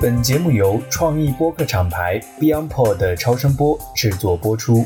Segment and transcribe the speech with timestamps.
[0.00, 4.84] 本节目由创意播客厂牌 BeyondPod 超声波制作播出。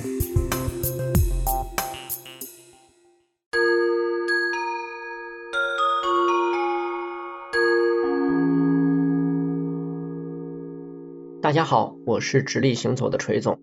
[11.43, 13.59] 大家好，我是直立行走的锤总。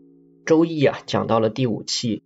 [0.46, 2.24] 周易啊，讲到了第五期，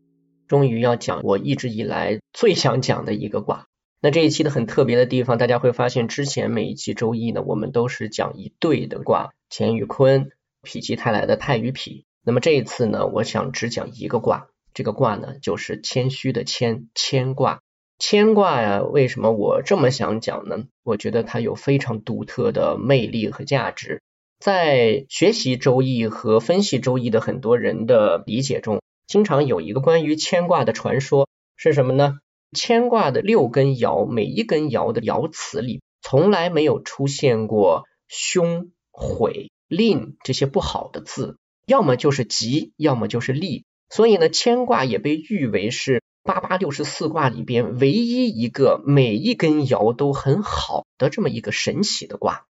[0.48, 3.68] 终于要讲我一直以来最想讲的一个卦。
[4.04, 10.32] 那这一期的很特别的地方，大家会发现，之前每一期周易呢，我们都是讲一对的卦，乾与坤，
[10.64, 12.04] 否极泰来的泰与否。
[12.24, 17.62] 那么这一次呢，我想只讲一个卦，这个卦呢就是谦虚的谦，谦卦。
[18.00, 20.64] 谦卦呀，为什么我这么想讲呢？
[20.84, 24.02] 我觉得它有非常独特的魅力和价值。
[24.40, 32.18] 在学习周易和分析周易的很多人的理解中，经常有一个关于谦卦的传说，是什么呢？
[32.52, 43.64] 牵挂的六根爻，每一根爻的爻辞里从来没有出现过凶、悔、吝这些不好的字，要么就是吉，要么就是利。
[43.90, 52.46] 所以呢，牵挂也被誉为是八八六十四卦里边唯一一个每一根爻都很好的这么一个神奇的卦。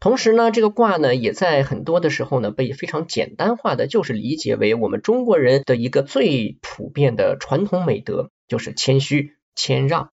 [0.00, 8.30] 同时呢，这个卦呢，也在很多的时候呢，被非常简单化的，就是理解为我们中国人的一个最普遍的传统美德。
[8.52, 10.12] 就是谦虚谦让，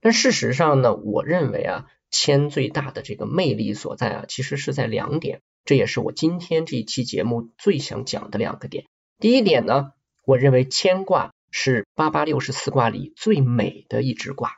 [0.00, 8.86] 但事实上呢，我认为啊，谦最大的这个魅力所在啊，其实是在两点，这也是我今天这一期节目最想讲的两个点。
[9.18, 9.92] 第一点呢，
[10.24, 14.52] 我认为谦卦是八八六十四卦里最美的一支卦，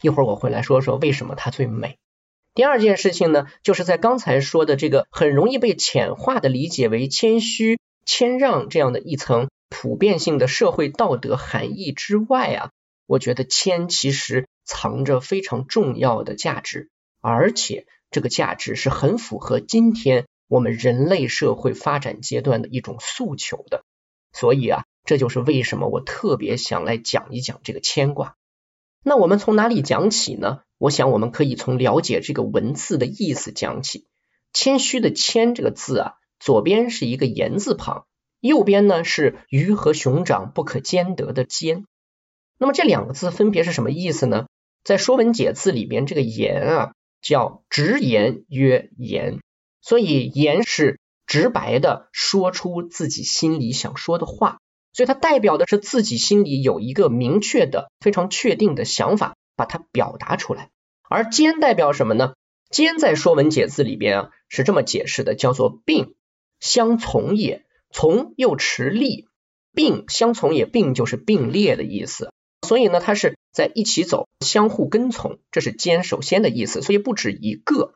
[0.00, 1.98] 一会儿我会来说说为什么它最美。
[2.54, 9.48] 第二件事情呢，就是在刚才说的这个很容易被浅化的理解为谦虚谦让这样的一层。
[9.68, 12.70] 普遍性的社会道德含义之外啊，
[13.06, 23.84] 我觉得谦其实藏着非常重要的价值，而且这个价值是很符合今天我们人类社会发展阶段的一种诉求的。
[24.32, 28.36] 所以啊，这就是为什么我特别想来讲一讲这个谦卦。
[29.02, 30.60] 那我们从哪里讲起呢？
[30.76, 34.06] 我想我们可以从了解这个文字的意思讲起。
[34.52, 38.06] 谦虚的谦这个字啊，左边是一个言字旁。
[38.40, 41.84] 右边呢是鱼和熊掌不可兼得的兼，
[42.58, 44.46] 那么这两个字分别是什么意思呢？
[44.84, 49.40] 在《说文解字》里边，这个言啊叫直言曰言，
[49.80, 54.58] 所以言是直白的说出自己心里想说的话，
[54.92, 60.70] 所以它代表的是自己心里有一个明确的、非常确定的想法，把它表达出来。
[61.08, 62.34] 而兼代表什么呢？
[62.70, 66.14] 兼在《说文解字》里边啊是这么解释的，叫做并
[66.60, 67.64] 相从也。
[67.90, 69.26] 从又持立，
[69.72, 72.30] 并相从也，并就是并列的意思。
[72.66, 76.82] 所以呢，它是在一起走，相互跟从，这是兼首先的意思。
[76.82, 77.94] 所以不止一个。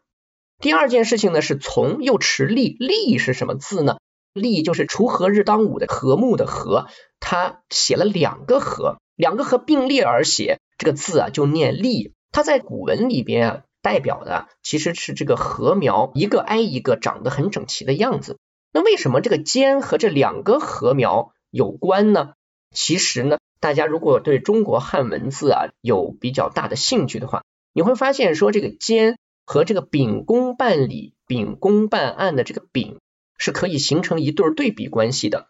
[0.60, 3.98] 第二件事情呢是从又持立，立是什么字呢？
[4.32, 6.86] 立就是锄禾日当午的禾木的禾，
[7.20, 12.14] 它写了两个禾，两个禾并列而写，这个字啊就念立。
[12.31, 18.38] 它在古文里边啊，代表的其实是这个禾苗一个挨一个长得很整齐的样子。
[18.72, 22.33] 那为什么这个兼和这两个禾苗有关呢？
[22.75, 27.44] 其实呢，大家如果对中国汉文字啊有比较大的兴趣的话，
[27.75, 32.99] 你会发现说这个兼和这个秉公办理、秉公办案的这个秉
[33.37, 35.49] 是可以形成一对对比关系的。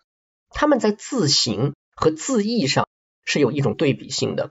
[0.51, 2.89] 他们在字形和字义上
[3.25, 4.51] 是有一种对比性的。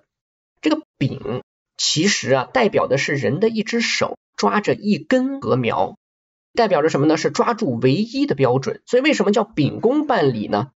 [0.62, 1.42] 这个秉
[1.76, 5.98] 其实啊代表的是人的一只手抓着一根禾苗。
[6.54, 7.18] 代表着什么呢？
[7.18, 8.82] 是抓住唯一的标准。
[8.86, 10.72] 所以为什么叫秉公办理呢？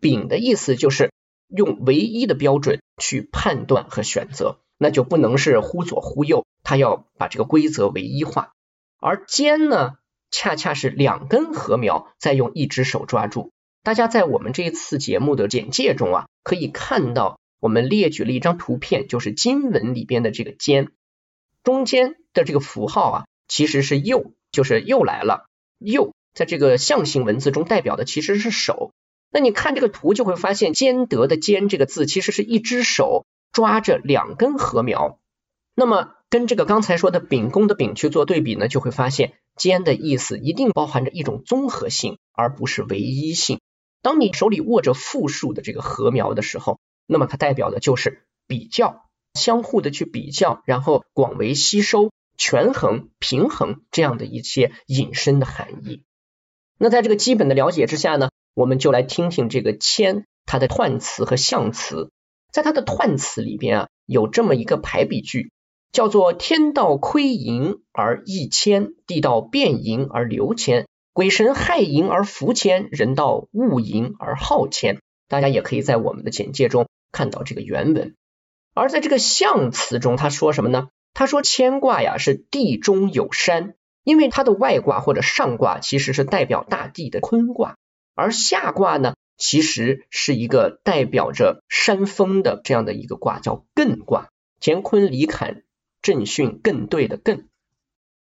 [0.00, 1.12] 秉的意思就是
[1.48, 8.52] 用唯一的标准去判断和选择，那就不能是忽左忽右，他要把这个规则唯一化。
[8.98, 9.94] 而兼呢，
[10.30, 13.50] 恰恰是两根禾苗在用一只手抓住。
[13.82, 20.88] 大家在我们这一次节目的简介中啊，可以看到我们列举了一张图片，就是金文里边的这个兼，
[21.62, 24.32] 中间的这个符号啊，其实是右。
[24.52, 25.46] 就是又来了，
[25.78, 28.92] 又在这个象形文字中代表的其实是手。
[29.30, 35.18] 那你看这个图就会发现，兼得的兼这个字其实是一只手抓着两根禾苗。
[35.74, 43.60] 那么跟这个刚才说的秉公的秉去做对比呢，就会发现兼的意思一定包含着一种综合性，而不是唯一性。
[44.02, 49.04] 当你手里握着复数的这个禾苗的时候，那么它代表的就是比较，
[49.34, 52.10] 相互的去比较，然后广为吸收。
[52.40, 56.04] 权衡、平衡这样的一些引申的含义。
[56.78, 62.10] 那在这个基本的了解之下呢，我们就来听听这个谦它的彖词和象词。
[62.50, 65.52] 在它的彖词里边啊，有这么一个排比句：
[65.92, 74.98] 叫做天道亏盈而益谦，地道变盈而流谦，鬼神害盈而福谦，人道恶盈而好谦。
[75.28, 78.14] 大家也可以在我们的简介中看到这个原文。
[78.72, 80.88] 而在这个象词中，他说什么呢？
[81.14, 83.74] 他说乾卦呀是地中有山，
[84.04, 87.76] 因为它的外卦或者上卦其实是代表大地的坤卦，
[88.14, 89.14] 而下卦呢。
[89.42, 94.28] 其实是一个代表着山峰的这样的一个卦，叫艮卦，
[94.60, 95.62] 乾坤离坎
[96.02, 97.44] 震巽艮兑的艮。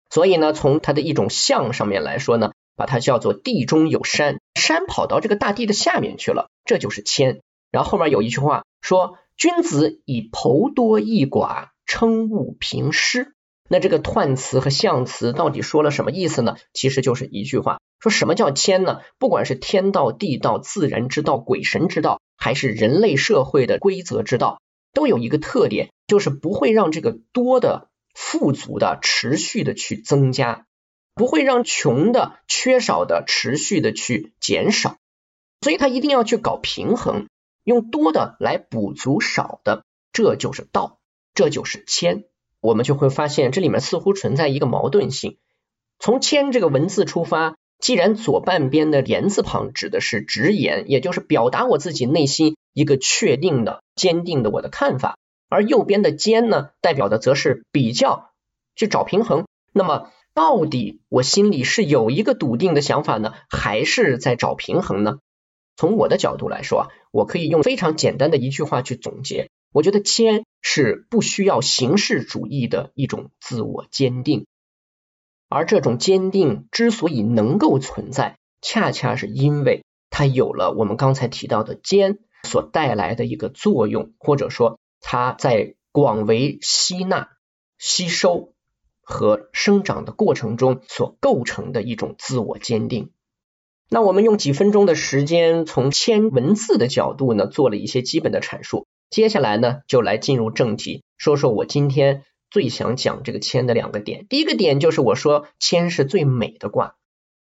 [0.10, 7.40] 所以呢，从它的一种象上面来说呢，把它叫做地中有山，山跑到这个大地的下面去了，这就是谦。
[7.72, 13.34] 然后后面有一句话说：“君子以剖多益寡，称物平施。”
[13.68, 16.56] 那这个彖词和象辞到底说了什么意思呢？
[16.72, 19.00] 其实就是一句话，说什么叫谦呢？
[19.18, 24.62] 不管是天道、地道、自然之道、鬼神之道，还是人类社会的规则之道，
[24.94, 30.68] 都有一个特点，就是不会让这个多的、富足的持续的去增加，
[31.16, 34.98] 不会让穷的、缺少的持续的去减少，
[35.62, 37.26] 所以他一定要去搞平衡，
[37.64, 39.84] 用多的来补足少的，
[40.14, 41.00] 这就是道，
[41.36, 42.24] 这就是谦。
[42.62, 45.38] 我们就会发现，这里面似乎存在一个矛盾性。
[46.00, 55.18] 从“谦”这个文字出发，既然左半边的言字旁指的是直言，也就是表达我自己内心一个确定的、坚定的我的看法，
[55.48, 58.32] 而右边的“坚”呢，代表的则是比较，
[58.76, 59.46] 去找平衡。
[59.72, 65.20] 那么，到底我心里是有一个笃定的想法呢，还是在找平衡呢？
[65.78, 69.50] 从我的角度来说啊，我可以用非常简单的一句话去总结。
[69.76, 74.46] 我觉得谦是不需要形式主义的一种自我坚定，
[75.50, 87.32] 而这种坚定之所以能够存在，恰恰是因为它有了我们刚才提到的坚所带来的一个作用，或者说它在广为吸纳、
[87.78, 88.54] 吸收
[89.02, 93.12] 和生长的过程中所构成的一种自我坚定。
[93.90, 98.88] 那我们用几分钟的时间，从谦文字的角度呢，做了一些基本的阐述。
[99.16, 104.28] 接下来呢，就来进入正题，说说我今天最想讲这个谦的两个点。
[104.28, 106.98] 第一个点就是我说谦是最美的卦。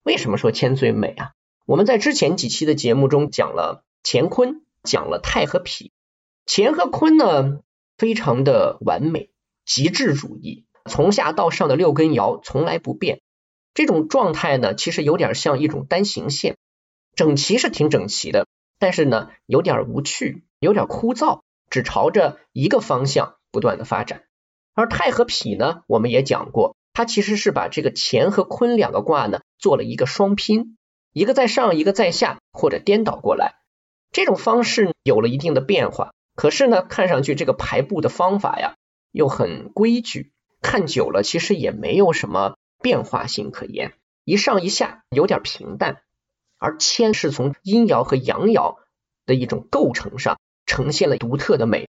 [0.02, 1.30] 为什么说谦最美啊？
[1.64, 5.90] 我们在之前几期的节目中讲了乾坤，讲了太和痞。
[6.44, 7.60] 乾和坤呢，
[7.96, 9.30] 非常的完美，
[9.64, 13.22] 极致主义，从下到上的六根爻从来不变。
[13.72, 16.58] 这种状态呢，其实有点像一种单行线，
[17.16, 18.46] 整齐是挺整齐的，
[18.78, 20.44] 但是呢，有点无趣。
[20.60, 21.42] 有点枯燥，
[21.74, 24.22] 只朝着一个方向不断的发展。
[24.74, 30.78] 而太和痞呢，我们也讲过，它其实是把这个乾和坤两个卦呢做了一个双拼，
[31.12, 33.56] 一个在上，一个在下，或者颠倒过来。
[34.12, 38.76] 这种方式有了一定的变化，可是呢，看上去这个排布的方法呀
[39.10, 40.30] 又很规矩，
[40.62, 46.02] 看久了其实也没有什么变化性可言，一上一下有点平淡。
[46.56, 48.76] 而谦是从阴爻和阳爻
[49.26, 50.38] 的一种构成上。
[50.66, 51.88] 呈现了独特的美，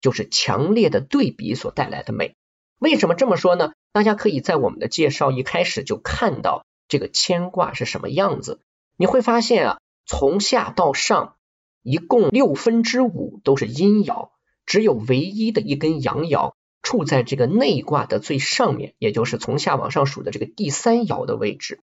[0.00, 2.34] 就是强烈的对比所带来的美。
[2.78, 3.72] 为什么这么说呢？
[3.92, 8.60] 大家可以在我们的介绍一开始就看到这个牵挂是什么样子。
[8.96, 11.36] 你会发现啊，从下到上
[11.82, 14.28] 一共六分之五都是阴爻，
[14.66, 16.52] 只有唯一的一根阳爻
[16.82, 21.80] 处在这个内卦的最上面，也就是从下往上数的这个第三爻的位置。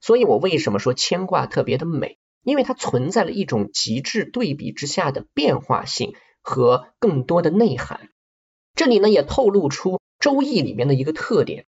[0.00, 2.18] 所以我为什么说牵挂特别的美？
[2.42, 8.10] 因为它存在了一种极致对比之下的变化性和更多的内涵。
[8.74, 11.66] 这里呢也透露出《周易》里面的一个特点：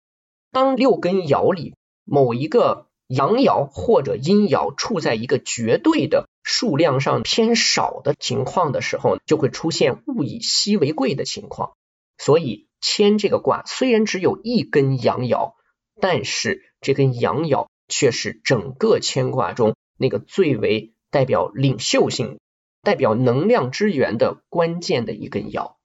[0.51, 11.74] 当六根爻里某一个阳爻或者阴爻处在一个绝对的数量上偏少的情况的时候，就会出现物以稀为贵的情况。
[12.17, 15.53] 所以谦这个卦虽然只有一根阳爻，
[16.01, 19.75] 但是这根阳爻却是整个谦卦中。
[19.97, 22.39] 那个最为代表领袖性、
[22.83, 25.75] 代表能量之源的关键的一根爻，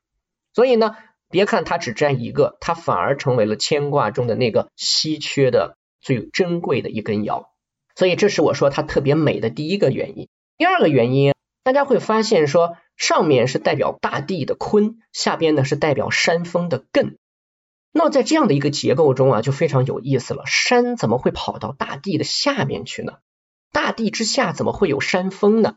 [0.52, 0.96] 所以呢，
[1.30, 7.46] 别看它只占一个，它反而成为了牵卦中的那个稀缺的、最珍贵的一根爻。
[7.94, 10.28] 所以这是我说它特别美的第一个原因。
[10.56, 17.16] 第二个原因，大家会发现说，上面是代表大地的坤，下边呢是代表山峰的艮。
[17.92, 20.44] 那么在这样的一个结构中啊，就非常有意思了。
[20.46, 23.18] 山怎么会跑到大地的下面去呢？
[23.90, 25.74] 大地之下怎么会有山峰呢？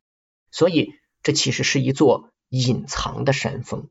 [0.52, 0.94] 所以
[1.24, 3.90] 这其实是一座隐藏的山峰。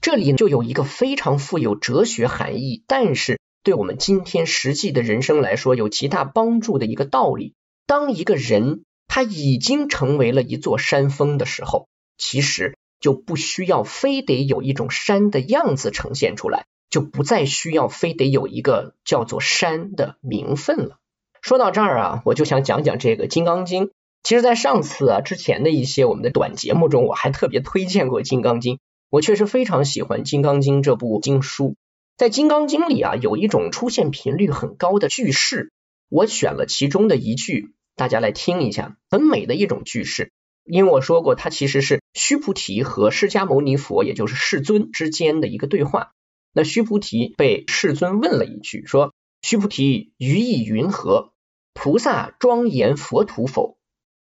[0.00, 7.52] 这里就有一个非常富有哲学含义，但是对我们今天实际的人生来说有极大帮助的一个道理：
[7.86, 20.99] 当一个人他已经成为了一座山峰的时候，其实就不需要非得有一种山的样子呈现出来，就不再需要非得有一个叫做山的名分了。
[21.42, 23.86] 说到这儿啊，我就想讲讲这个《金刚经》。
[24.22, 28.76] 其实，在上次啊之前的一些我们的短节目中，我还特别推荐过《金刚经》。
[29.08, 31.74] 我确实非常喜欢《金刚经》这部经书。
[32.16, 35.72] 在《金刚经》里啊，有一种出现频率很高的句式，
[36.10, 40.30] 我选了其中的一句，大家来听一下，很美的一种句式。
[40.64, 46.10] 因为我说过，它其实是须菩提和释迦牟尼佛，也就是世尊之间的一个对话。
[46.52, 51.32] 那须菩提被世尊问了一句，说：“须菩提，于意云何？
[51.72, 53.78] 菩萨庄严佛土否？”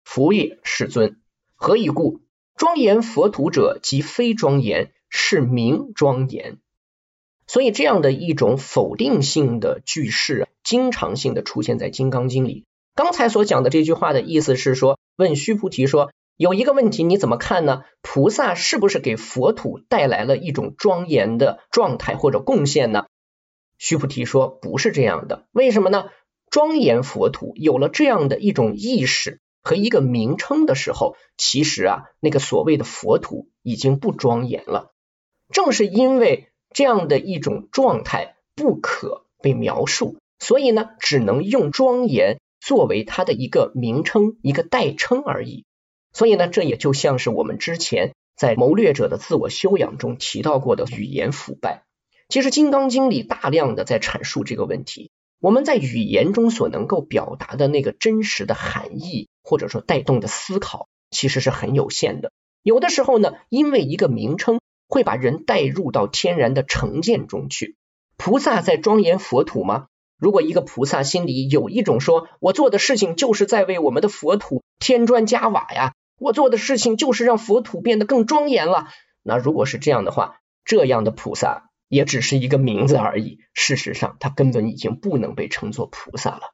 [0.04, 1.22] 佛也，世尊。
[1.56, 2.22] 何以故？
[2.56, 6.58] 庄严佛土者，即非庄严，是名庄严。
[7.46, 12.66] 所以这样的一种否定性的句式，经常性的出现在《金刚经》里。
[12.96, 17.84] 刚才所讲的这句话的意思是说，问须菩提说，有一个问题你怎么看呢？
[18.02, 23.06] 菩萨是不是给佛土带来了一种庄严的状态或者贡献呢？
[23.78, 25.48] 须菩提说，不是这样的。
[25.52, 26.10] 为什么呢？
[26.50, 29.40] 庄严佛土有了这样的一种意识。
[29.64, 34.94] 和一个名称的时候，其实啊，那个所谓的佛土已经不庄严了。
[35.52, 45.66] 正是因为这样的一种状态不可被描述，所以呢，只能用庄严作为它的一个名称、一个代称而已。
[46.14, 51.84] 所以呢，这也就像是我们之前在谋略者的自我修养中提到过的语言腐败。
[52.30, 55.12] 其实《金刚经》里大量的在阐述这个问题。
[55.40, 62.32] 我们在语言中所能够表达的那个真实的含义，或者说带动的思考，其实是很有限的。
[62.64, 67.76] 有的时候呢，因为一个名称会把人带入到天然的成见中去。
[68.18, 69.86] 菩萨在庄严佛土吗？
[70.20, 78.88] 如果一个菩萨心里有一种说，我做的事情就是在为我们的佛土添砖加瓦呀，我做的事情就是让佛土变得更庄严了。
[79.22, 81.67] 那如果是这样的话，这样的菩萨。
[81.90, 86.54] 也只是一个名字而已，事实上，他根本已经不能被称作菩萨了。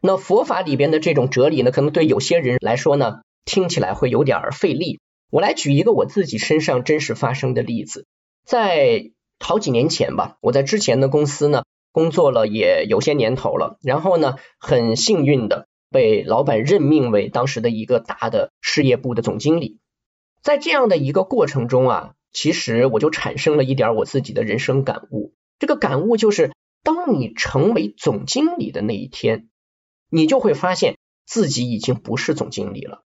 [0.00, 5.00] 那佛法里边的这种哲理呢，可能对有些人来说呢，听起来会有点儿费力。
[5.30, 8.06] 我来举一个我自己身上真实发生的例子，
[8.44, 19.78] 在好几年前吧，我在之前的公司呢工作了也有些年头了，然后呢，很幸运的被老板任命为当时的一个大的事业部的总经理。
[20.42, 22.13] 在这样的一个过程中啊。
[22.34, 29.48] 其实我就产生了一点我自己的人生感悟，这个感悟就是，当你成为总经理的那一天，
[30.10, 33.02] 你就会发现自己已经不是总经理了。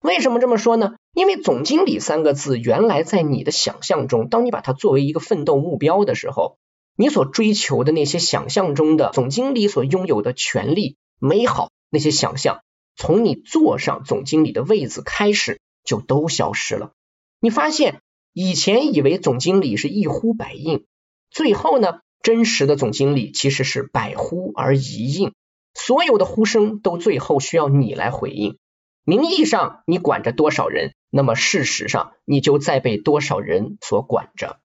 [0.00, 0.96] 为什么这么说呢？
[1.14, 6.58] 因为总经理三个字原来在你的想象中，当你把它作为一个奋斗目标的时候，
[6.96, 12.62] 你所追求的那些想象中的总经理所拥有的权利、美好那些想象，
[12.96, 16.90] 从你坐上总经理的位子开始就都消失了。
[17.38, 18.00] 你发现。
[18.34, 20.84] 以前以为总经理是一呼百应，
[21.30, 25.32] 最后呢，真实的总经理其实是百呼而一应，
[25.72, 28.58] 所有的呼声都最后需要你来回应。
[29.04, 34.58] 名义上你管着多少人，那么事实上你就在被多少人所管着。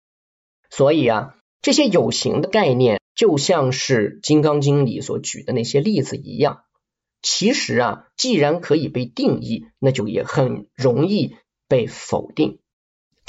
[0.71, 6.63] 所以啊，这些有形的概念就像是《金刚经》里所举的那些例子一样，
[7.21, 11.35] 其实啊，既然可以被定义，那就也很容易
[11.67, 12.59] 被否定。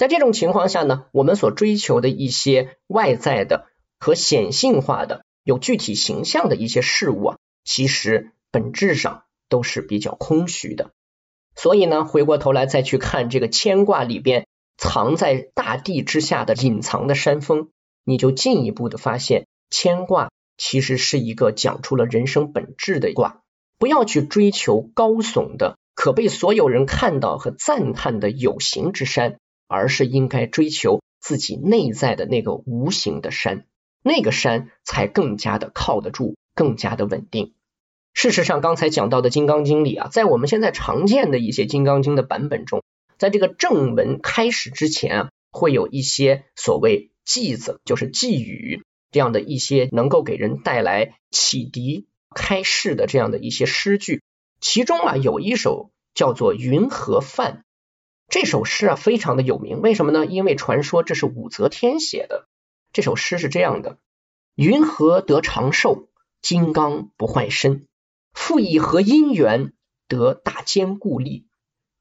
[0.00, 3.66] 在这种情况下呢，我们所追求的一些外在的
[3.98, 10.92] 和显性化的、有具体形象的一些事物啊，其实本质上都是比较空虚的。
[11.54, 14.46] 所以呢，回过头来再去看这个牵挂里边
[14.78, 17.68] 藏在大地之下的隐藏的山峰，
[18.02, 23.42] 你就进一步的发现，牵挂其实是一个讲出了人生本质的卦。
[23.78, 29.36] 不要去追求高耸的、可被所有人看到和赞叹的有形之山。
[29.70, 33.66] 而是应该追求自己内在的那个无形的山，
[34.02, 37.54] 那个山才更加的靠得住，更加的稳定。
[38.12, 42.82] 事实上，刚才讲到的《金刚经》里啊，在我们现在常见的一些《金刚经》的版本中，
[43.16, 54.20] 在这个正文开始之前啊，会有一些所谓偈子，就是寄语这样的一些能够给人带来启迪、开示的这样的一些诗句。
[54.60, 57.62] 其中啊，有一首叫做《云和饭》。
[58.30, 60.24] 这首诗啊，非常的有名，为什么呢？
[60.24, 62.46] 因为传说这是武则天写的。
[62.92, 63.98] 这首诗是这样的：
[64.54, 66.08] 云何得长寿，
[66.40, 67.88] 金刚不坏身？
[68.32, 69.72] 复以何因缘
[70.06, 71.48] 得大坚固力？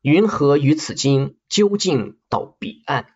[0.03, 3.07] 云何于此经究竟到彼岸？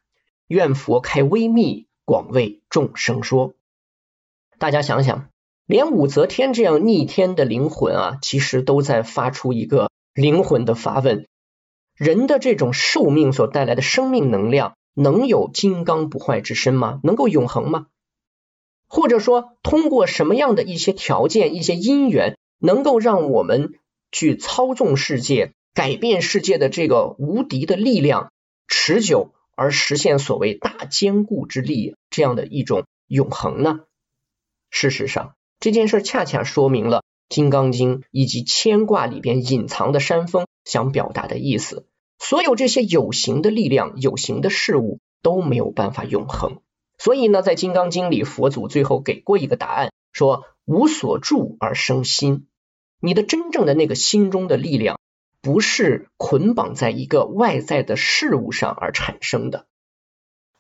[0.48, 3.54] 愿佛开微密，广为众生说。
[4.58, 5.30] 大家想想，
[5.68, 11.28] 连武则天这样逆天的灵魂啊，其实都在发出一个灵魂的发问。
[11.96, 17.00] 人的这种寿命所带来的生命能量，能有金刚不坏之身吗？
[17.04, 17.88] 能够永恒吗？
[18.88, 23.74] 或者说通过什么样的一些条件、一些因缘，能够让我们
[24.12, 28.32] 去操纵世界、改变世界的这个无敌的力量，
[28.68, 33.82] 持久而实现所谓大坚固之力这样的一种永恒呢？
[34.70, 41.86] 事实上，这件事恰恰说明了《金刚经》以及牵挂里边隐藏的山峰想表达的意思。
[42.20, 46.62] 所有这些有形的力量、有形的事物都没有办法永恒。
[46.98, 52.48] 所以呢，在《金刚经》里，佛祖最后给过一个答案，说无所住而生心。
[53.02, 54.98] 你的真正的那个心中的力量，
[55.42, 59.66] 不是捆绑在一个外在的事物上而产生的。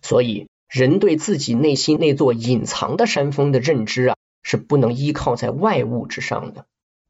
[0.01, 6.65] 所以，人对自己内心那座隐藏的山峰的认知啊，是不能依靠在外物之上的。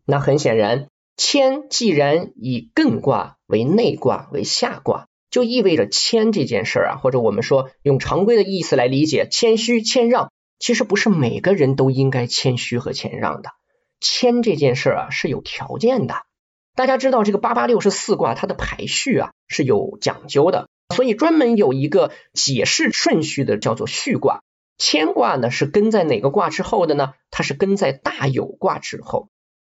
[0.06, 0.90] 那很显然。
[1.16, 13.52] 谦既然以艮卦为内卦为下卦，就意味着谦这件事儿啊，或者我们说用常规的意思来理解，谦虚谦让，其实不是每个人都应该谦虚和谦让的。
[14.00, 16.16] 谦这件事儿啊是有条件的。
[16.76, 24.42] 大家知道这个八八六十四卦它的排序啊是有讲究的，所以专门有一个解释顺序的叫做序卦。
[24.80, 27.14] 谦卦呢是跟在哪个卦之后的呢？
[27.30, 29.30] 它是跟在大有卦之后，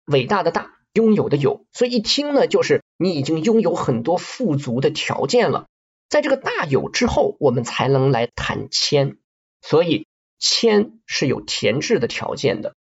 [0.06, 0.72] 伟大的大。
[0.94, 5.68] 拥有的有，所以一听呢，就是你已经拥有很多富足的条件了。
[6.10, 9.18] 在这个大有之后，我们才能来谈谦。
[9.62, 10.08] 所以
[10.40, 12.74] 谦是有填质的条件的，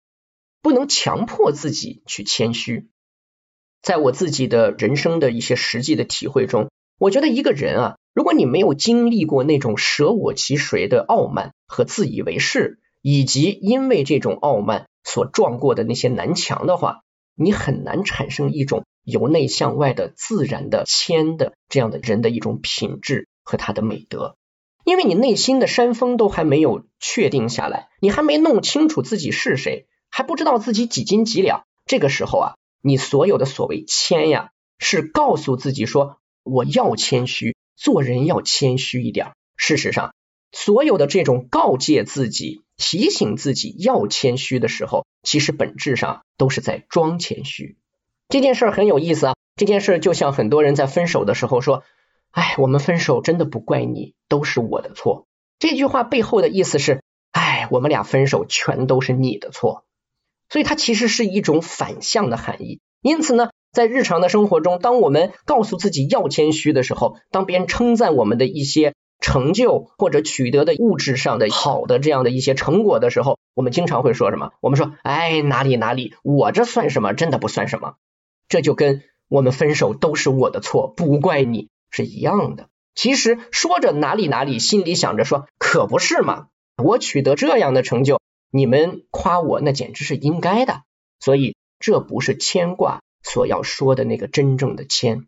[0.62, 2.88] 不能强迫自己去谦虚。
[3.83, 17.03] 在我自己的人生的一些实际的体会中，我觉得一个人啊，如果你没有经历过那种舍我其谁的傲慢和自以为是，以及因为这种傲慢所撞过的那些南墙的话，
[17.38, 24.37] 你很难产生一种由内向外的自然的谦的这样的人的一种品质和他的美德，
[24.85, 31.64] 因为你内心的山峰都还没有确定下来，你还没弄清楚自己是谁，还不知道自己几斤几两。
[31.87, 39.33] 这个时候啊，你所有的所谓谦呀，是告诉自己说我要谦虚，做人要谦虚一点。
[39.57, 40.12] 事实上，
[40.51, 42.62] 所有的这种告诫自己。
[42.79, 47.77] 提醒自己要谦虚的时候，其实本质上都是在装谦虚。
[48.29, 49.35] 这件事很有意思啊！
[49.57, 51.83] 这件事就像很多人在分手的时候说
[52.31, 55.27] ：“哎，我们分手真的不怪你，都是我的错。”
[55.59, 59.85] 这句话背后的意思是：“哎，我们俩分手全都是你的错。”
[60.49, 62.81] 所以它其实是一种反向的含义。
[63.03, 68.95] 因此呢，在日常的生活中，当我们告诉自己要谦虚的时候，当别人称赞我们的一些。
[69.20, 74.52] 成就或者取得的物质上的好的这样的一些成果的时候，我们经常会说什么？
[74.61, 77.12] 我们说，哎，哪里哪里，我这算什么？
[77.14, 77.96] 真的不算什么。
[78.48, 82.68] 这就跟我们分手都是我的错，不怪你是一样的。
[82.94, 86.46] 其实说着哪里哪里，心里想着说，可不是嘛，
[86.83, 88.20] 我取得这样的成就，
[88.52, 90.83] 你们夸我那简直是应该的。
[91.18, 95.26] 所以这不是牵挂所要说的那个真正的牵。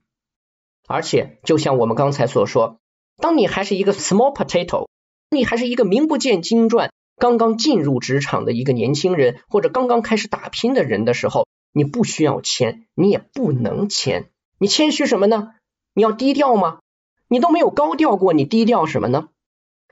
[0.87, 2.79] 而且就像我们刚才所说。
[3.21, 4.89] 当你还是一个 small potato，
[5.31, 14.31] 你还是一个名不见经传、刚刚进入职场的一个年轻人，或者刚刚开始打拼的人的时候，你不需要谦，你也不能谦。
[14.59, 15.53] 你谦虚什么呢？
[15.95, 16.81] 你要低调吗？
[17.29, 19.29] 你都没有高调过，你低调什么呢？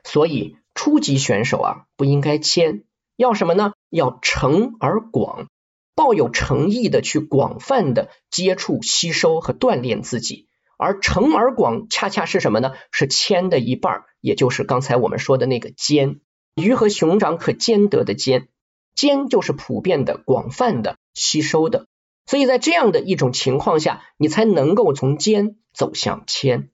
[0.03, 2.85] 所以初级选手啊，不应该谦，
[3.17, 3.75] 要什么呢？
[3.91, 5.47] 要诚而广，
[5.95, 10.48] 抱有诚意的去广泛的接触、吸收和锻炼自己。
[10.79, 12.73] 而成而广恰恰是什么呢？
[12.93, 16.21] 是谦的一半，也就是刚才我们说的那个兼。
[16.55, 18.49] 鱼和熊掌可兼得的兼，
[18.95, 21.87] 兼就是普遍的、广泛的、吸收的。
[22.27, 26.71] 所以在这样的一种情况下，你才能够从兼走向谦。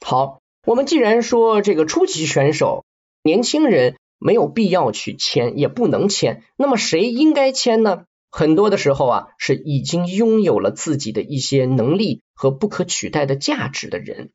[0.00, 2.84] 好，我们既然说这个初级选手、
[3.22, 8.04] 年轻人没有必要去谦，也不能谦，那么谁应该谦呢？
[8.38, 14.30] 很多的时候啊，是已经拥有了自己的一些能力和不可取代的价值的人。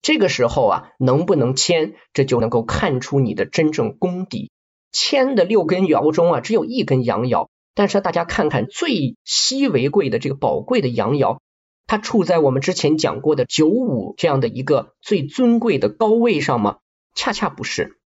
[0.00, 4.50] 这个时候啊，能不能谦，这就能够看出你的真正功底。
[4.90, 11.36] 谦的六根爻中啊，只有一根阳爻，但是大家看看最稀为贵的这个宝贵的阳爻，
[11.86, 16.78] 它处在我们之前讲过的九五这样的一个最尊贵的高位上吗？
[17.14, 17.98] 恰恰不是，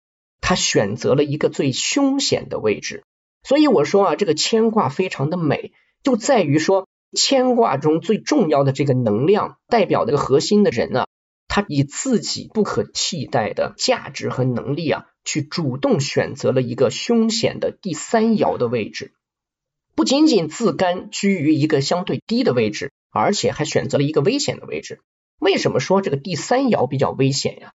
[0.40, 3.04] 它选择了一个最凶险的位置。
[3.44, 11.06] 所以我说啊，这个牵挂非常的美，就在于说牵挂中最重要的这个能量代表这个核心的人啊，
[11.46, 19.12] 他以自己不可替代的价值和能力啊，去主动选择了一个凶险的第三爻的位置，
[19.94, 25.00] 不仅仅自甘居于一个相对低的位置，而且还选择了一个危险的位置。
[25.38, 27.72] 为什么说这个第三爻比较危险呀？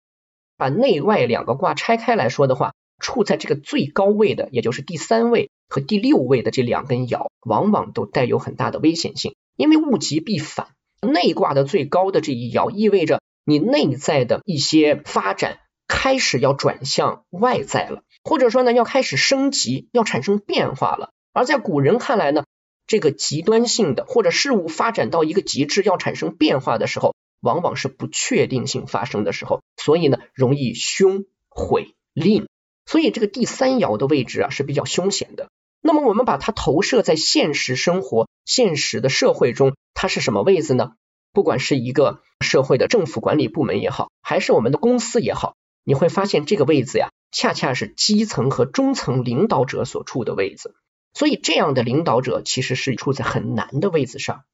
[0.56, 10.68] 把内外两个卦拆开来说的话，处在这个最高位的，也就是第三位和第六位的这两根爻，往往都带有很大的危险性，因为物极必反。
[11.00, 21.10] 内卦的最高的这一爻，意味着你内在的一些发展开始要转向外在了，或者说呢，要开始升级，要产生变化了。
[21.32, 22.42] 而在古人看来呢，
[22.88, 32.47] 这个极端性的或者事物发展到一个极致，要产生变化的时候，往往是不确定性发生的时候，所以呢，容易凶毁吝。
[32.88, 35.50] 所以这个第三爻的位置啊是比较凶险的。
[35.82, 40.92] 那么我们把它投射在现实生活、现实的社会中，它是什么位置呢？
[41.34, 50.74] 不管是一个社会的政府管理部门也好，还是我们的公司也好，你会发现这个位置呀，恰恰是基层和中层领导者所处的位置。
[51.12, 54.44] 所以这样的领导者其实是处在很难的位置上。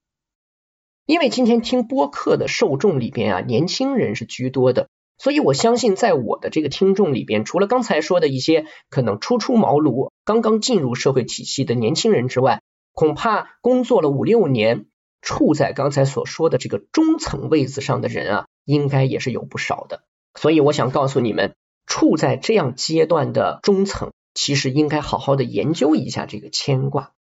[1.06, 4.88] 因为今天听播客的受众里边啊，年轻人是居多的。
[5.16, 14.86] 所以，我相信在我的这个听众里边，除了刚才说的一些可能初出茅庐、刚刚进入社会体系的年轻人之外，恐怕工作了五六年、
[15.22, 20.02] 处在刚才所说的这个中层位子上的人啊，应该也是有不少的。
[20.34, 21.54] 所以，我想告诉你们，
[21.86, 27.12] 处在这样阶段的中层，其实应该好好的研究一下这个牵挂。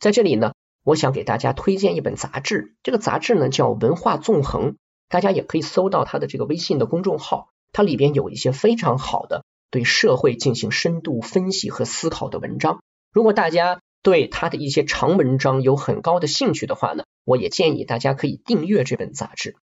[0.00, 0.52] 在这里呢，
[0.84, 4.72] 我想给大家推荐一本杂志，这个杂志呢叫《文化纵横》。
[5.10, 12.80] 大家也可以搜到他的这个微信的公众号，它里边有一些非常好的对社会进行深度分析和思考的文章。
[13.12, 19.56] 如果大家对他的一些长文章有很高的兴趣的话呢，我也建议大家可以订阅这本杂志。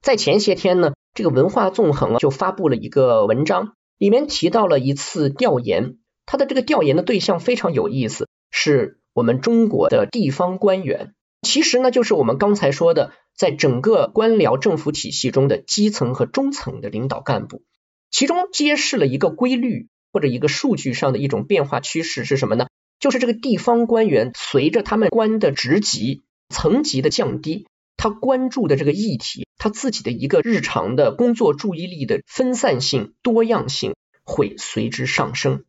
[0.00, 11.12] 在前些天呢，这个文化纵横啊就发布了一个文章，里面提到了一次调研，他的这个调研的对象非常有意思，是我们中国的地方官员。
[11.42, 13.10] 其实呢，就是我们刚才说的。
[13.36, 17.62] 在整个官僚政府体系中的基层和中层的领导干部，
[18.10, 22.66] 其中揭示了一个规律或者一个数据上的一种变化趋势是什么呢？
[23.00, 27.66] 就是这个地方官员随着他们官的职级层级的降低，
[27.96, 35.64] 他关注的这个议题，他自己的一个日常的工作注意力的分散性、多样性会随之上升。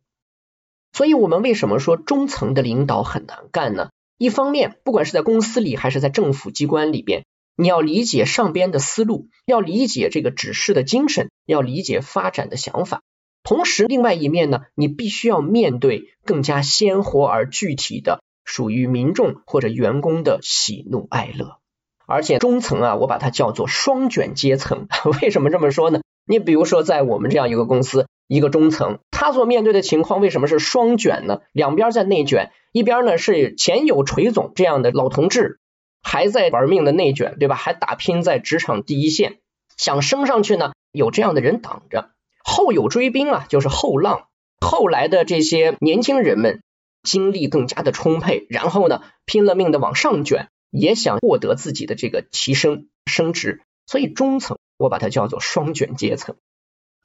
[0.92, 3.88] 所以，我们为什么说中层的领导很难干呢？
[4.16, 7.24] 一方面，不管是在公司里还是在政府机关里边。
[7.56, 13.02] 你要理解上边的思路，要理解这个指示的精神，要理解发展的想法。
[13.42, 21.58] 同时，另外一面呢，你必须要面对更加鲜活而具体的属于民众或者员工的喜怒哀乐。
[22.06, 24.88] 而且中层啊，我把它叫做双卷阶层。
[25.22, 26.00] 为什么这么说呢？
[26.26, 31.40] 你比如说，在我们这样一个公司，一个中层，他所面对的情况为什么是双卷呢？
[31.52, 35.60] 两边在内卷，一边呢是前有锤总这样的老同志。
[36.04, 37.56] 还在玩命的内卷，对吧？
[37.56, 39.40] 还打拼在职场第一线，
[39.76, 42.10] 想升上去呢，有这样的人挡着。
[42.44, 44.28] 后有追兵啊，就是后浪。
[44.60, 46.62] 后来的这些年轻人们
[47.02, 53.62] 精力更加的充沛，然后呢，拼了命的往上卷，也想获得自己的这个提升升职。
[53.86, 56.36] 所以中层我把它叫做双卷阶层。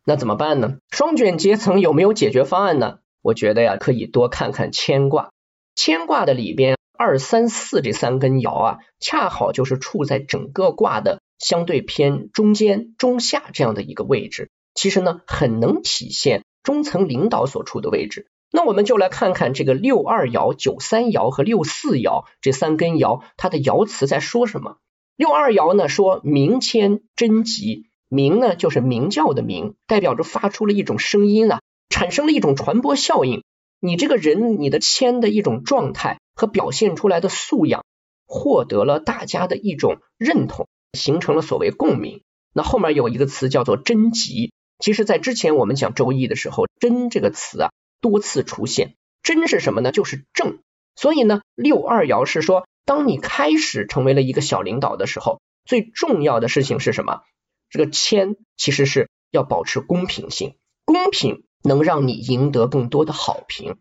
[0.05, 0.77] 那怎么办呢？
[0.91, 2.99] 双卷阶层有没有解决方案呢？
[3.21, 5.31] 我觉得呀，可以多看看牵挂。
[5.75, 6.78] 牵挂的里边。
[7.01, 14.49] 二三四这三根爻啊，恰好就是处在整个卦的相对偏中间、中下这样的一个位置。
[14.73, 18.27] 其实呢，很能体现中层领导所处的位置。
[18.51, 24.75] 那我们就来看看这个六二爻、九三爻和六四爻这三根爻，它的爻辞在说什么？
[25.15, 33.41] 六二爻呢说鸣谦贞吉，鸣呢就是鸣叫的鸣，代表着发出了一种声音啊，产生了一种传播效应。
[33.79, 36.19] 你这个人，你的谦的一种状态。
[36.39, 37.83] 和表现出来的素养
[38.25, 42.21] 获得了大家的一种认同，形成了所谓共鸣。
[42.53, 48.95] 那后面有一个词叫做贞吉，其实，在之前我们讲周易的时候，贞这个词啊多次出现。
[49.21, 49.91] 贞是什么呢？
[49.91, 50.59] 就是正。
[50.95, 57.23] 所以呢，六二爻是说，当你开始成为了一个小领导的时候，最重要的事情是什么？
[57.69, 63.75] 这个谦其实是要保持公平性，公平能让你赢得更多的好评。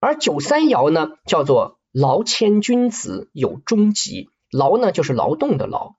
[0.00, 1.78] 而九三爻呢，叫做。
[1.92, 5.94] 劳谦君子有终极，劳呢就是劳动的劳，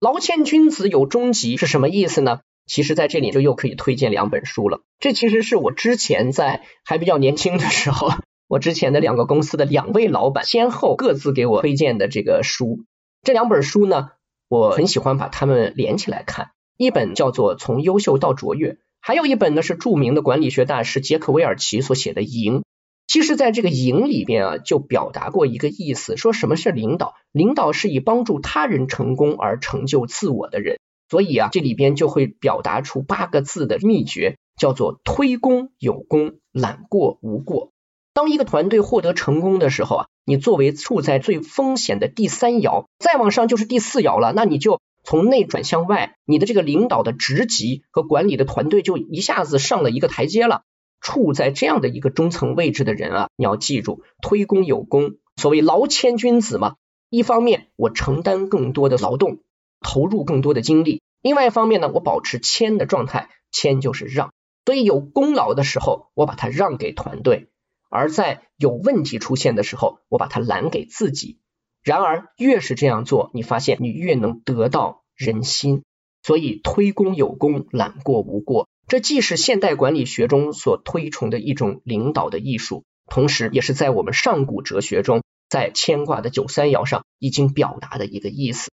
[0.00, 2.40] 劳谦君子有终极是什么意思呢？
[2.66, 4.80] 其实在这里就又可以推荐两本书了。
[4.98, 8.10] 这其实是我之前在还比较年轻的时候，
[8.48, 12.80] 我之前的两个公司的两位老板先后各自给我推荐的这个书。
[13.22, 14.10] 这两本书呢，
[14.48, 16.50] 我很喜欢把它们连起来看。
[16.76, 22.60] 一本叫做《从优秀到卓越》，还有一本呢是著名的管理学大师杰克韦尔奇所写的《赢》。
[23.06, 27.14] 其实，在这个“营”里边啊，就表达过一个意思，说什么是领导？
[27.32, 30.78] 领导是以帮助他人成功而成就自我的人。
[31.08, 37.70] 所以啊，这里边就会表达出八个字的秘诀，叫做推功有功，揽过无过。
[38.12, 50.62] 当一个团队获得成功的时候啊，你作为处在最风险的第三爻，再往上就是第四爻了，那你就从内转向外，你的这个领导的职级和管理的团队就一下子上了一个台阶了。
[51.06, 56.74] 处在这样的一个中层位置的人啊，你要记住，推功有功，所谓劳谦君子嘛。
[57.10, 59.38] 一方面我承担更多的劳动，
[59.80, 64.32] 投入更多的精力；另外一方面呢，我保持谦的状态，谦就是让。
[64.64, 67.50] 所以有功劳的时候，我把它让给团队。
[67.88, 71.38] 而在有问题出现的时候，我把它揽给自己。
[71.84, 75.84] 然而，越是这样做，你发现你越能得到人心。
[76.24, 88.70] 所以，推功有功，揽过无过，这既是现代管理学中所推崇的一种领导的艺术，同时也是在我们上古哲学中，在牵挂的九三爻上已经表达的一个意思。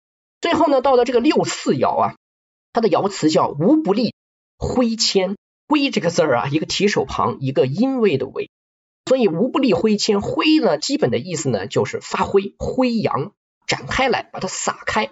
[0.40, 2.14] 最后呢，到了这个六四爻啊，
[2.72, 4.14] 它的爻辞叫无不利，
[4.58, 5.36] 挥谦。
[5.68, 8.50] 挥这个字儿啊，一个提手旁，一个因为的为。
[9.06, 13.32] 所以无不利挥谦，挥呢基本的意思呢就是发挥、挥扬、
[13.66, 15.10] 展开来，把它撒开。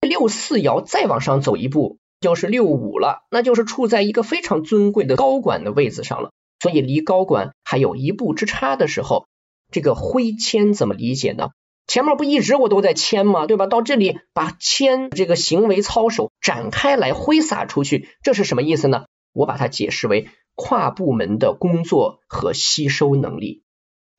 [0.00, 6.30] 六四爻再往上走一步就是六五了，那就是处在一个非常尊贵的高管的位子上了。
[6.58, 9.26] 所以离高管还有一步之差的时候，
[9.70, 11.50] 这个挥谦怎么理解呢？
[11.86, 13.46] 前面不一直我都在谦吗？
[13.46, 13.66] 对吧？
[13.66, 19.04] 到这里把谦这个行为操守展开来挥洒出去，这是什么意思呢？
[19.32, 20.28] 我把它解释为。
[20.56, 23.64] 跨部门的工作和吸收能力，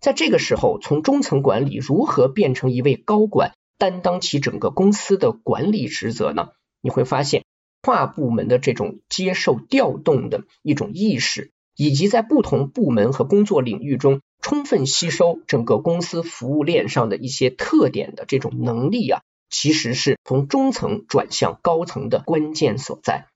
[0.02, 6.50] 在这个时候，从中层管理如何变成一位高管，担当起整个公司的管理职责呢？
[6.82, 7.46] 你会发现，
[7.86, 19.22] 跨部门的这种接受调动的一种意识，以及在不同部门和工作领域中充分吸收整个公司服务链上的一些特点的这种能力啊，
[19.52, 23.28] 其实是从中层转向高层的关键所在。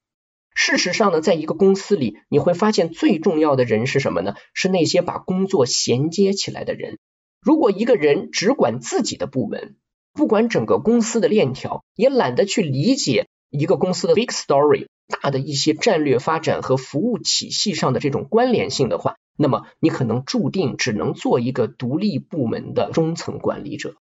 [0.56, 4.34] 事实上呢，在一个公司里，你会发现最重要的人是什么呢？
[4.56, 6.98] 是那些把工作衔接起来的人。
[7.40, 9.76] 如果一个人只管自己的部门，
[10.12, 23.96] 不管整个公司的链条，也懒得去理解一个公司的 big story 大的一些战略发展和服务体系上的这种关联性的话，那么你可能注定只能做一个独立部门的中层管理者。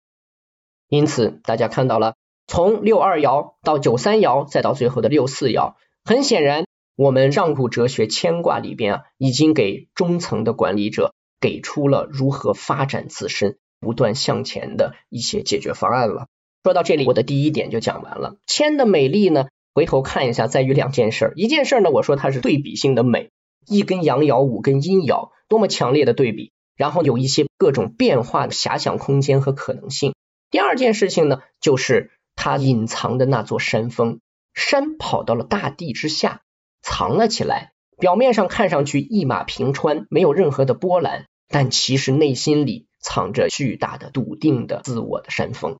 [0.88, 2.16] 因此，大家看到了，
[2.48, 5.76] 从六二爻到九三爻，再到最后的六四爻。
[6.04, 16.28] 很显然，我们上古哲学牵挂里边啊，已经给中层的管理者给出了如何发展自身、不断向前的一些解决方案了。
[16.66, 18.38] 说到这里，我的第一点就讲完了。
[18.48, 21.32] 铅的美丽呢，回头看一下，在于两件事。
[21.36, 23.30] 一件事儿呢，我说它是对比性的美，
[23.68, 30.16] 一根阳爻，五根阴爻，多么强烈的对比，然后有一些各种变化的遐想空间和可能性。
[30.50, 34.20] 第二件事情呢，就是它隐藏的那座山峰。
[34.56, 36.42] 山跑到了大地之下，
[36.82, 37.74] 藏了起来。
[38.00, 45.78] 表面上看上去一马平川，没有任何的波澜，但其实内心里藏着巨大的、笃定的自我的山峰。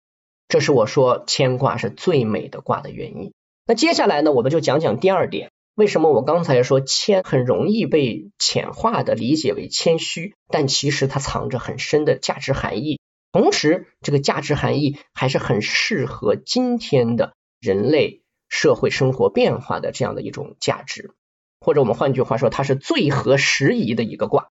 [0.48, 3.34] 这是我说牵挂是最美的卦的原因。
[3.66, 5.52] 那接下来呢，我们就讲讲第二点。
[5.76, 13.00] 为什么我刚才说谦很容易被浅化的理解为谦虚，但其实它藏着很深的价值含义。
[13.32, 18.22] 同时，这个价值含义还是很适合今天的人类。
[18.48, 21.12] 社会生活变化的这样的一种价值，
[21.60, 24.50] 或者我们换句话说，它是最合时宜的一个卦。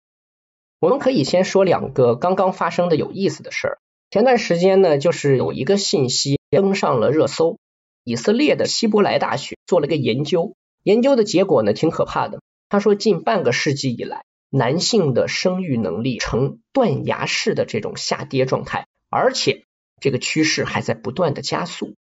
[0.80, 3.80] 我们可以先说两个刚刚发生的有意思的事儿。
[4.10, 7.58] 前段时间呢，就是有一个信息登上了热搜，
[8.06, 12.40] 以色列的希伯来大学做了个研究，研究的结果呢挺可怕的。
[12.70, 19.66] 他说，近半个世纪以来，男性的生育能力呈断崖式的这种下跌状态，而且
[20.00, 21.96] 这个趋势还在不断的加速。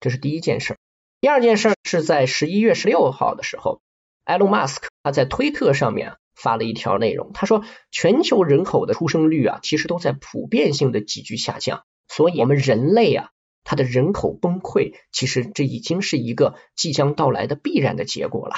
[0.00, 0.76] 这是第一件事。
[1.20, 3.80] 第二件事是在十一月十六号的时候，
[4.24, 13.30] 埃隆·马斯克他在推特上面发了一条内容，他说全球人口的出生率啊，其实都在普遍性的急剧下降，所以我们人类啊，
[13.64, 18.54] 它的人口崩溃，其实这已经是一个即将到来的必然的结果了。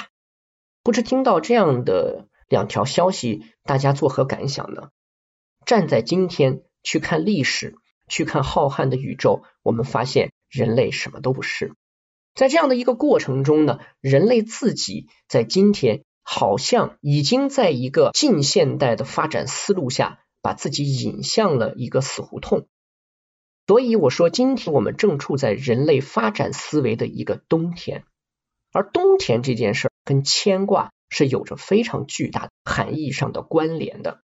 [0.83, 4.89] 不知听到这样的两条消息，大家作何感想呢？
[5.65, 7.75] 站在今天去看历史，
[8.07, 11.73] 去看浩瀚的宇宙，我们发现人类什么都不是。
[12.33, 22.67] 在这样的一个过程中呢，人类自己在今天好像已经在一个近现代的发展思路下，把自己引向了一个死胡同。
[23.65, 28.03] 所以我说，今天我们正处在人类发展思维的一个冬天，
[28.71, 34.21] 而冬天这件事儿跟牵挂是有着非常巨大的含义上的关联的。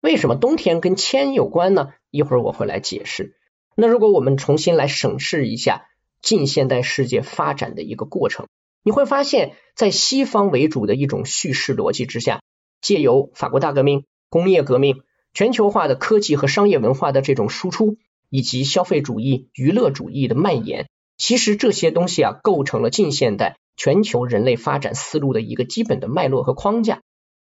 [0.00, 1.92] 为什么冬天跟牵有关呢？
[2.12, 3.36] 一会儿我会来解释。
[3.74, 5.86] 那如果我们重新来审视一下。
[6.22, 8.46] 近现代世界发展的一个过程，
[8.82, 12.40] 你会发现在西方为主的一种叙事逻辑之下，
[12.80, 15.02] 借由法国大革命、工业革命、
[15.34, 17.98] 全球化的科技和商业文化的这种输出，
[18.30, 20.86] 以及消费主义、娱乐主义的蔓延，
[21.18, 27.00] 其实这些东西啊，构成了近现代全球人类发展思路的一个基本的脉络和框架。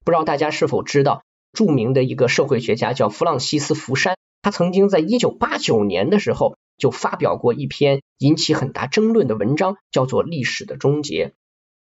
[0.05, 6.57] 不知道大家是否知道，著名的一个社会学家叫弗朗西斯·福山，他曾经在一九八九年的时候。
[6.79, 11.29] 就发表过一篇引起很大争论的文章，叫做《历史的终结》。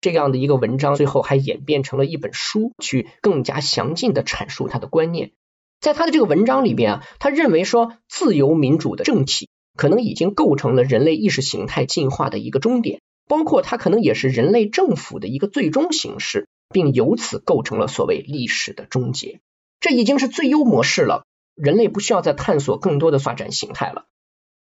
[0.00, 5.33] 这样的一个文章，最后还演变成了一本书，去更加详尽的阐述他的观念。
[5.80, 19.40] 在他的这个文章里边啊，他认为说，自由民主的政体可能已经构成了人类意识形态进化的一个终点，包括它可能也是人类政府的一个最终形式，并由此构成了所谓历史的终结。
[19.80, 24.04] 这已经是最优模式了，人类不需要再探索更多的发展形态了。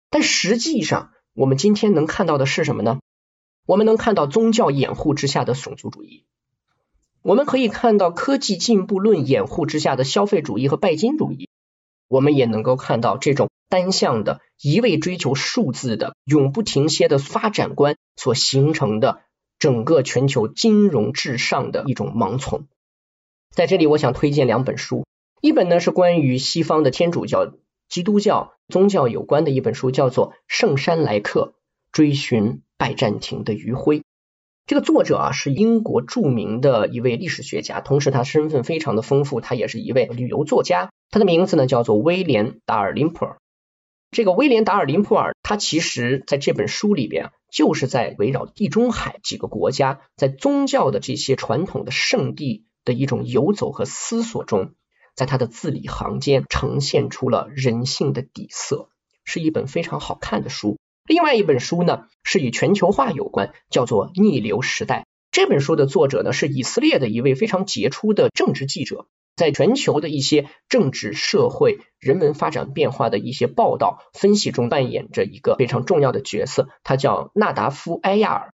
[0.09, 2.99] 但实际上，我们今天能看到的是什么呢？
[3.65, 6.25] 我们能看到宗教掩护之下的种族主义，
[7.21, 11.47] 我们可以看到科技进步论掩护之下的消费主义和拜金主义，
[12.07, 19.21] 我们也能够看到这种单向的、一味追求数字的、永不停歇的发展观所形成的
[19.59, 22.65] 整个全球金融至上的一种盲从。
[23.51, 25.05] 在这里，我想推荐两本书，
[25.41, 27.53] 一本呢是关于西方的天主教。
[27.87, 31.55] 基督教宗教有关的一本书叫做《圣山来客：
[31.91, 33.97] 追寻拜占庭的余晖》。
[34.67, 40.91] 这个作者啊是英国著名的一位历史学家，同时他身份非常的丰富，他也是一位旅游作家。
[41.09, 43.37] 他的名字呢叫做威廉·达尔林普尔。
[44.11, 54.75] 这个威廉·达尔林普尔，他其实在这本书里边啊，就是在围绕地中海几个国家在宗教的这些传统的圣地的一种游走和思索中。
[55.19, 58.87] 在他的字里行间呈现出了人性的底色，
[59.25, 60.77] 是一本非常好看的书。
[61.05, 65.01] 另外一本书呢，是与全球化有关，叫做《逆流时代》。
[65.29, 76.69] 这本书的作者呢，是以色列的一位非常杰出的政治记者，在全球的一些政治、社会、人文发展变化的一些报道分析中扮演着一个非常重要的角色。
[76.85, 78.53] 他叫纳达夫·埃亚尔。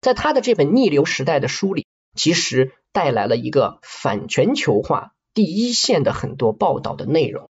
[0.00, 5.14] 在他的这本《逆流时代》的书里，其实带来了一个反全球化。
[5.36, 7.50] 第一线的很多报道的内容，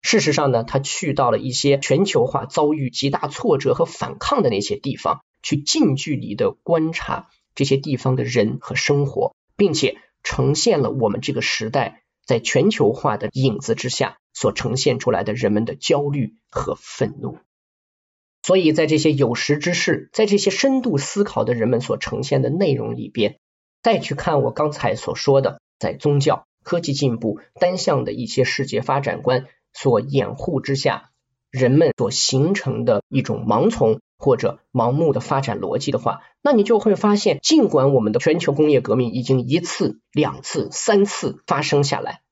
[0.00, 17.36] 事实上呢，他去到了一些全球化遭遇极大挫折和反抗的那些地方，去近距离的观察这些地方的人和生活，并且呈现了我们这个时代在全球化的影子之下所呈现出来的人们的焦虑和愤怒。
[18.42, 23.36] 所以在这些有识之士，在这些深度思考的人们所呈现的内容里边，
[23.82, 26.46] 再去看我刚才所说的在宗教。
[26.66, 31.10] 科技进步、单向的一些世界发展观所掩护之下，
[31.52, 42.22] 人们所形成的一种盲从或者盲目的发展逻辑的话，那你就会发现，尽管我们的全球工业革命已经一次、两次、三次发生下来，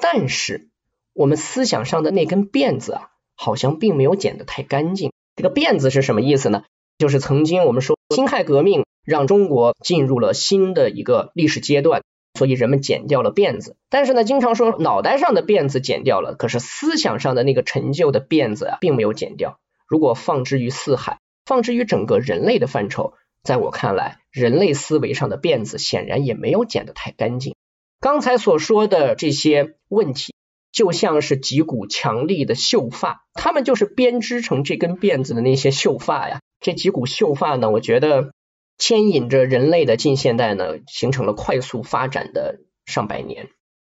[0.00, 0.70] 但是
[1.12, 5.12] 我们思想上的那根辫子啊，好像并没有剪得太干净。
[5.36, 6.62] 这个辫子是什么意思呢？
[6.96, 12.00] 就是曾经我们说辛亥革命让中国进入了新的一个历史阶段。
[12.34, 19.58] 所以人们剪掉了辫子，但是呢，经常说脑袋上的辫子剪掉了，可是思想上的那个陈旧的辫子啊，并没有剪掉。
[19.86, 27.54] 如果放之于四海，放之于整个人类的范畴，在我看来，人类思维上的辫子显然也没有剪得太干净。
[28.00, 30.34] 刚才所说的这些问题，
[30.72, 36.40] 就像是几股强力的秀发，它们就是编织成这根辫子的那些秀发呀。
[36.60, 38.32] 这几股秀发呢，我觉得。
[38.78, 43.48] 牵引着人类的近现代呢，形成了快速发展的上百年。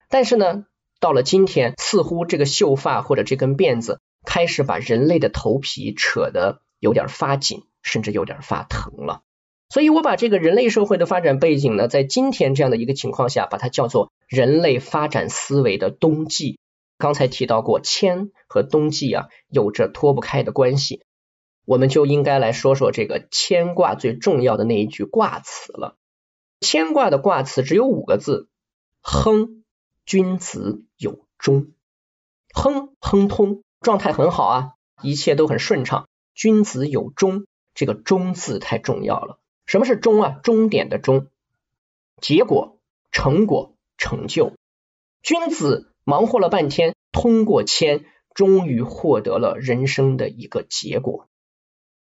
[0.09, 0.65] 但是呢，
[0.99, 9.21] 到了今天，似乎这个秀发或者这根辫子开始把人类的头皮扯得有点发紧，甚至有点发疼了。
[9.69, 16.59] 所以我把这个人类社会的发展背景呢，在今天这样的一个情况下，把它叫做人类发展思维的冬季。
[16.97, 21.01] 刚才提到过，铅和冬季啊，有着脱不开的关系。
[21.65, 25.97] 我们就应该来说说这个牵挂最重要的那一句卦词了。
[26.59, 28.47] 牵挂的卦词只有五个字：
[29.01, 29.63] 亨，
[30.05, 31.71] 君子有终。
[32.53, 36.07] 亨，亨通，状态很好啊，一切都很顺畅。
[36.33, 39.39] 君子有终，这个终字太重要了。
[39.65, 40.39] 什么是终啊？
[40.43, 41.27] 终点的终，
[42.19, 42.79] 结果、
[43.11, 44.53] 成果、成就。
[45.23, 51.29] 君子忙活了半天，通过签，终于获得了人生的一个结果。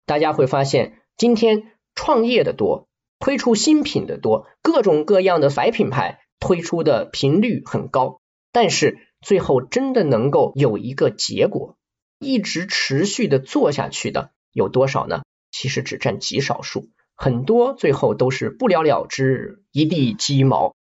[0.07, 2.89] 大家会发现，今天创业的多，
[3.19, 8.21] 推出新品的多，各种各样的白品牌推出的频率很高，
[8.53, 11.77] 但是最后真的能够有一个结果，
[12.21, 15.23] 一直持续的做下去的有多少呢？
[15.51, 16.89] 其实只占极少数。
[17.17, 20.75] 很多最后都是不了了之，一地鸡毛。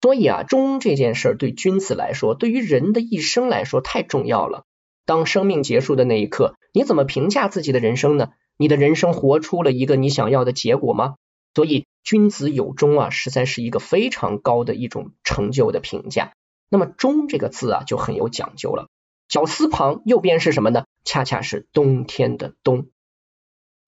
[0.00, 4.64] 所以啊，忠这件事儿对君子来说，对于人的一生来说太重要了。
[5.04, 8.30] 当生命结束的那一刻，你怎么评价自己的人生呢？
[8.60, 11.14] 你的人生活出了一个你想要的结果吗？
[11.54, 16.34] 所以君子有终啊，实在是一个非常高的一种成就的评价。
[16.68, 18.90] 那么终这个字啊，就很有讲究了。
[19.28, 20.84] 绞丝旁右边是什么呢？
[21.06, 22.88] 恰恰是冬天的冬。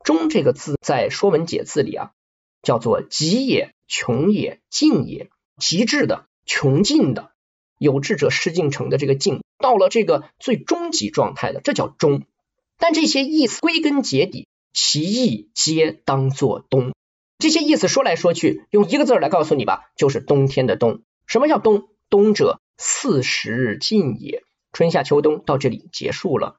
[0.03, 2.13] 终这个字在《说文解字》里啊，
[2.63, 5.29] 叫做极也、穷也、尽也。
[5.59, 7.33] 极致的、穷尽的、
[7.77, 12.23] 有志者事竟成的这个尽，到了这个最终极状态的，这叫终。
[12.79, 16.93] 但这些意思归根结底，其意皆当作冬。
[17.39, 21.03] 这些意思说来说去，用一个字来告诉你吧，就是冬天的冬。
[21.27, 21.89] 什么叫冬？
[22.09, 24.43] 冬者四时尽也。
[24.73, 26.57] 春夏秋冬到这里结束了。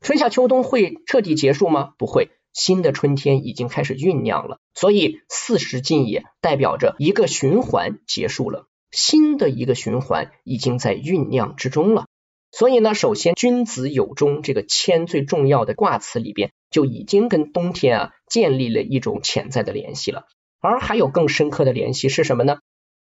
[0.00, 1.94] 春夏秋冬会彻底结束吗？
[1.98, 2.30] 不会。
[2.52, 12.04] 新的春天已经开始酝酿了，所以四时尽也代表着一个循环结束了，新的一个循环已经在酝酿之中了。
[12.52, 20.26] 所以呢，首先君子有终这个谦最重要的卦辞里边就已经跟冬天啊建立了一种潜在的联系了。
[20.60, 22.58] 而还有更深刻的联系是什么呢？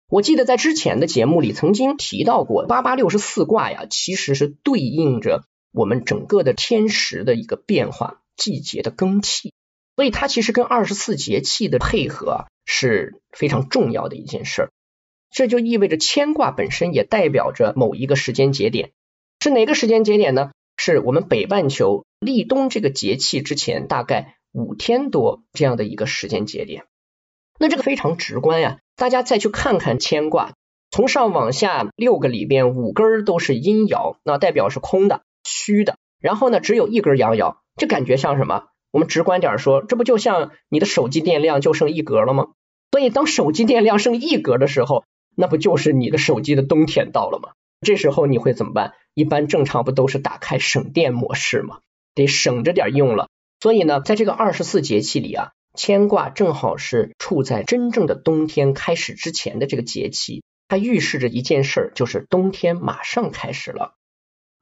[0.09, 8.21] 我记得在之前的节目里曾经提到过，八八六十四卦呀，其实是对应着我们整个的天时的一个变化。
[8.37, 9.51] 季节的更替，
[9.97, 14.69] 所以它其实跟二十四节气的配合是非常重要的一件事儿。
[15.29, 18.91] 这就意味着牵卦本身也代表着某一个时间节点，
[19.41, 20.51] 是哪个时间节点呢？
[20.75, 26.83] 是我们北半球立冬这个节气之前大概五天多这样的一个时间节点。
[27.57, 30.53] 那这个非常直观呀，大家再去看看牵卦，
[30.91, 37.57] 从上往下六个里边五根都是阴爻，那代表是空的、虚的，然后呢只有一根阳爻。
[37.77, 38.65] 这感觉像什么？
[38.91, 42.47] 我们直观点说，这不就像你的手机电量就剩一格了吗？
[42.91, 47.51] 所以当手机电量剩一格的时候，那不就是你的手机的冬天到了吗？
[47.81, 48.93] 这时候你会怎么办？
[49.19, 51.79] 一般正常不都是打开省电模式吗？
[52.15, 53.27] 得省着点用了。
[53.59, 63.95] 所以呢，在这个二十四节气里啊，牵挂正好是处在真正的冬天开始之前的这个节气，它预示着一件事儿，就是冬天马上开始了。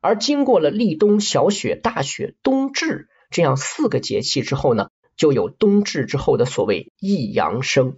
[0.01, 7.97] 而经过了立冬、小雪、大雪、冬至这样四个节气之后呢，就有冬至之后的所谓一阳生，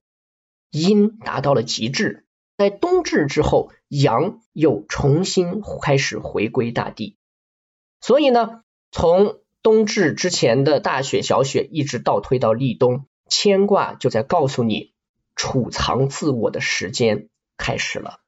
[0.71, 2.25] 阴达到了极致，
[2.59, 7.15] 在冬至之后，阳又重新开始回归大地。
[8.01, 14.91] 所以呢，从冬至之前的大雪、小雪，一直倒推到立冬，牵挂就在告诉你，
[15.37, 18.19] 储藏自我的时间开始了。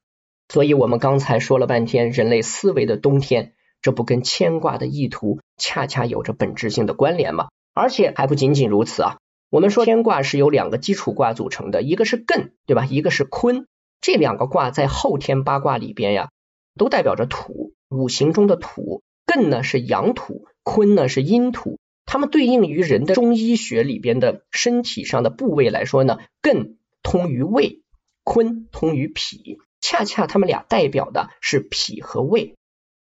[0.47, 3.51] 所以我们刚才说了半天，人类思维的冬天。
[3.81, 7.49] 这不跟牵挂的意图恰恰有着本质性的关联吗？
[7.73, 9.17] 而且还不仅仅如此啊！
[9.49, 12.85] 我们说牵挂是由两个基础卦组成的，一个是艮，对吧？
[12.85, 13.67] 一个是坤。
[14.01, 16.29] 这两个卦在后天八卦里边呀，
[16.75, 19.03] 都代表着土，五行中的土。
[19.27, 21.79] 艮呢是阳土，坤呢是阴土。
[22.05, 27.81] 它们对应于人的中医学里边的身体上的部位来说呢，艮通于胃，
[28.23, 29.59] 坤通于脾。
[29.79, 32.55] 恰恰它们俩代表的是脾和胃。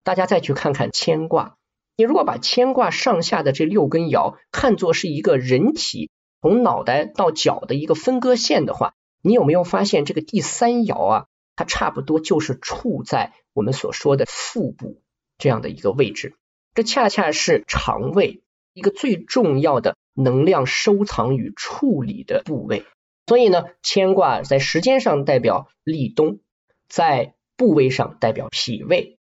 [0.04, 1.58] 大家再去看看牵挂，
[1.98, 6.10] 你如果把牵挂上下的这六根爻看作是一个人体
[6.42, 8.94] 从脑袋到脚的一个分割线的话，
[9.24, 15.02] 你有没有发现这个第三爻啊，它差不多就是处在我们所说的腹部
[15.38, 16.36] 这样的一个位置，
[16.76, 18.44] 这恰恰是肠胃
[18.74, 22.86] 一个最重要的能量收藏与处理的部位。
[23.26, 26.40] 所以呢，牵挂在时间上代表立冬，
[26.90, 29.18] 在部位上代表脾胃。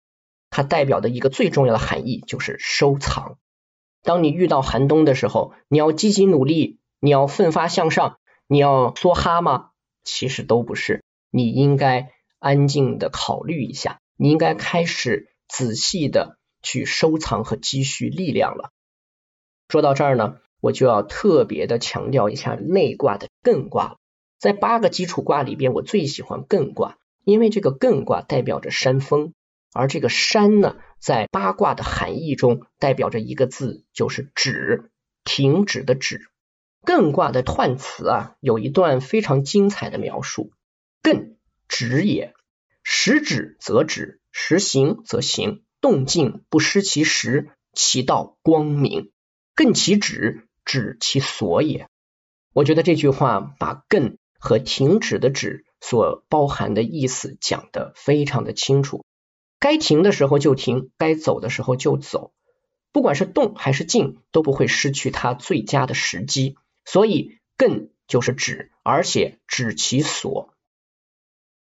[0.51, 3.37] 它代表的一个最重要的含义就是收藏。
[4.03, 9.71] 当你遇到寒冬的时候，你要积极努力，你要奋发向上，你要梭哈吗？
[10.09, 11.05] 其实都不是。
[11.31, 18.71] 你应该安静的考虑一下，你应该开始仔细的去收藏和积蓄力量了。
[19.69, 23.99] 说到这儿呢，我就要特别的强调一下内卦的艮卦。
[24.39, 29.35] 在八个基础卦里边，我最喜欢艮卦，因为这个艮卦代表着山峰。
[29.75, 34.91] 而这个山呢，在八卦的含义中，代表着一个字，就是止，
[35.25, 36.31] 停止的止。
[36.89, 40.53] 艮卦的彖辞啊，有一段非常精彩的描述：
[41.03, 41.35] 艮，
[41.69, 42.33] 止也。
[42.83, 49.11] 时止则止，时行则行，动静不失其时，其道光明。
[49.55, 51.89] 艮其止，止其所也。
[52.55, 59.05] 我觉得这句话把艮和停止的止所包含的意思讲得非常的清楚。
[59.61, 62.33] 该停的时候就停，该走的时候就走，
[62.93, 66.57] 不管是动还是静，都不会失去它最佳的时机。
[66.91, 70.55] 所以艮就是止，而且止其所。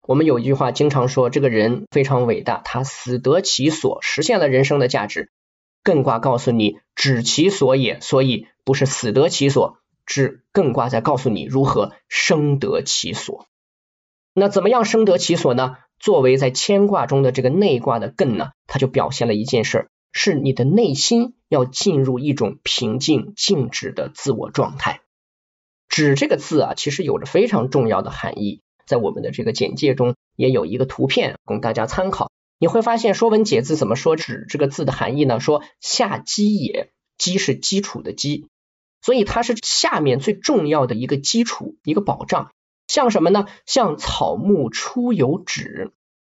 [0.03, 5.33] 我们有一句话经常说，这个人非常伟大，他死得其所，实现了人生的价值。
[5.83, 13.49] 艮卦告诉你，止其所也，所以不是死得其所，是艮卦在告诉你如何生得其所。
[14.33, 15.77] 那怎么样生得其所呢？
[15.99, 25.01] 作为在牵卦中的这个内卦的艮呢，它就表现了一件事儿，是你的内心要进入一种平静静止的自我状态。
[25.97, 28.61] 止这个字啊，其实有着非常重要的含义。
[28.84, 32.30] 在我们的这个简介中也有一个图片供大家参考。
[32.59, 35.40] 你会发现《说文解字》怎么说“止”这个字的含义呢？
[35.40, 38.47] 说下基也，基是基础的基，
[39.01, 42.51] 所以它是下面最重要的一个基础，一个保障。
[42.88, 43.47] 像什么呢？
[43.64, 45.92] 像草木出有止，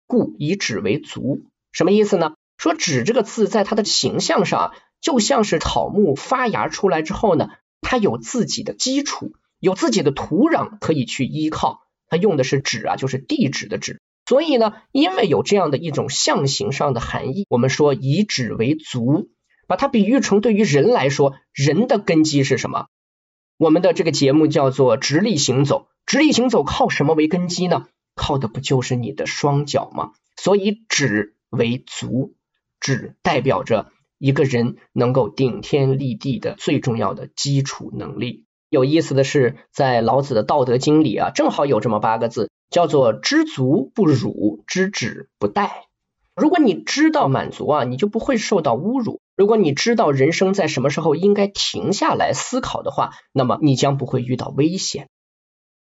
[0.06, 1.42] 故以止为足。
[1.72, 2.34] 什么意思呢？
[2.59, 7.48] 说“止”这个字在它的形象上，就像是草木发芽出来之后呢，
[7.80, 11.82] 它有自己的基础，有自己的土壤可以去依靠。
[12.09, 14.00] 它用的是“止”啊，就是地址的“止”。
[14.26, 19.30] 所以呢，因为有这样的一种象形上的含义，我们说以止为足，
[19.66, 22.86] 把它比喻成对于人来说，人的根基是什么？
[23.56, 27.86] 我们的这个节目叫做直立行走，直立行走靠什么为根基呢？
[28.14, 30.12] 靠的不就是你的双脚吗？
[30.36, 32.34] 所以止为足，
[32.80, 38.46] 止代表着一个人能够顶天立地的最重要的基础能力。
[38.68, 45.70] 有意思的是，在老子的《道德经》里啊，正好有这么八个字，叫做“知足不辱，知止不殆”。
[46.36, 55.08] 如果你知道满足啊，你就不会受到侮辱；如果你知道人生在什么时候应该停下来思考的话，那么你将不会遇到危险。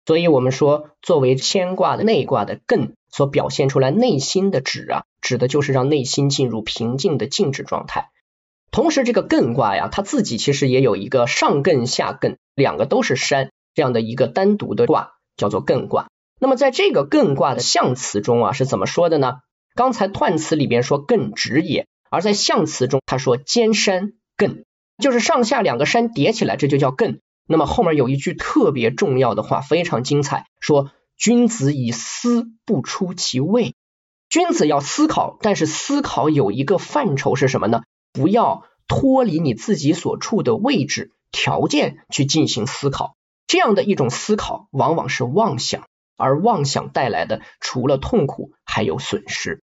[0.04, 8.10] 所以，我们说，作为牵挂的内卦的艮所表现出来内心的止啊，指的就是让内心进入平静的静止状态。
[8.72, 16.08] 同时，这个艮卦呀，它自己其实也有一个上艮下艮，两个都是山这样的一个单独的卦，叫做艮卦。
[16.40, 19.36] 那么在这个艮卦的象辞中啊，是怎么说的呢？
[19.74, 24.64] 刚才彖辞里边说艮直也，而在象辞中他说兼山艮，
[24.98, 27.20] 就是上下两个山叠起来，这就叫艮。
[27.46, 33.74] 那么后面有一句特别重要的话，非常精彩，说君子以思不出其位。
[34.28, 37.82] 君子要思考，但是思考有一个范畴是什么呢？
[38.12, 43.16] 不要脱离你自己所处的位置条件去进行思考，
[43.48, 49.60] 这样的一种思考往往是妄想，而妄想带来的除了痛苦还有损失。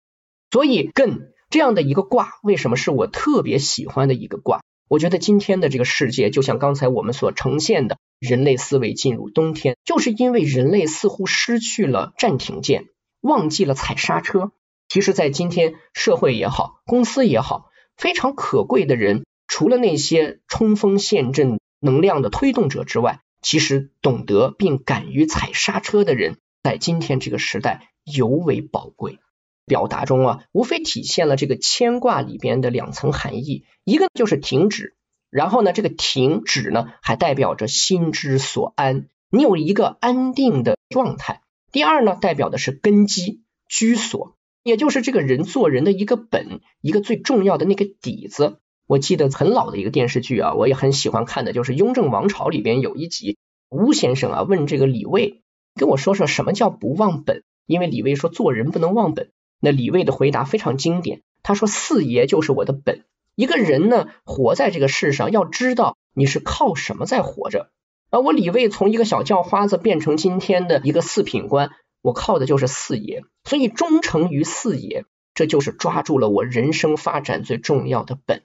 [0.51, 4.61] 所以艮这样的一个卦，为什么是我特别喜欢的一个卦？
[4.89, 12.85] 我觉得今天的这个世界，就像刚才我们所呈现的，人类思维进入冬天，就是因为人类似乎失去了暂停键，
[13.21, 14.53] 忘记了踩刹车。
[14.87, 17.71] 其实，在今天社会也好，公司也好。
[17.97, 29.19] 非常可贵的人，除了那些冲锋陷阵能量的推动者之外，其实懂得并敢于踩刹车的人，在今天这个时代尤为宝贵。
[29.67, 34.95] 表达中啊，无非体现了这个牵挂里边的两层含义，一个就是停止，
[35.31, 41.41] 然后呢，这个停止呢，还代表着心之所安，你有一个安定的状态。
[41.73, 44.37] 第二呢，代表的是根基居所。
[44.63, 48.61] 也就是这个人做人的一个本，一个最重要的那个底子。
[48.87, 53.39] 我记得很老的一个电视剧啊，我也很喜欢看的，就是《雍正王朝》里边有一集，
[53.71, 55.43] 吴先生啊问这个李卫，
[55.75, 57.43] 跟我说说什么叫不忘本？
[57.67, 59.31] 因为李卫说做人不能忘本。
[59.61, 63.05] 那李卫的回答非常经典，他说四爷就是我的本。
[63.35, 67.71] 一个人呢活在这个世上，要知道你是靠什么在活着。
[68.11, 71.71] 而我李卫从一个小叫花子变成今天的一个四品官。
[72.03, 78.43] 我靠的就是四爷，所以忠诚于四爷，这就是抓住了我人生发展最重要的本。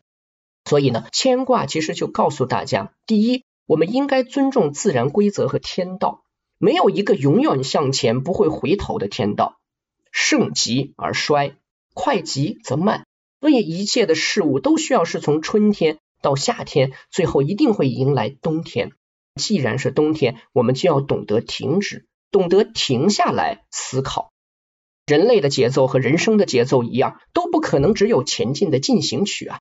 [0.69, 6.21] 所以呢，牵挂其实就告诉大家：第一，我们应该尊重自然规则和天道，
[6.59, 9.57] 没有一个永远向前不会回头的天道。
[10.11, 11.55] 盛极而衰，
[11.95, 13.07] 快极则慢，
[13.41, 18.91] 所以一切的事物都需要是从春天到夏天，最后一定会迎来冬天。
[19.33, 22.05] 既然是冬天，我们就要懂得停止。
[22.29, 24.29] 懂得停下来思考，
[25.07, 29.59] 人类的节奏和人生的节奏一样，都不可能只有前进的进行曲啊。